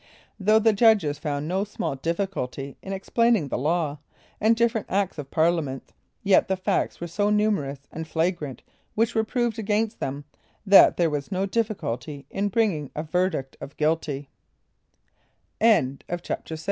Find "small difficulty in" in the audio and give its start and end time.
1.63-2.91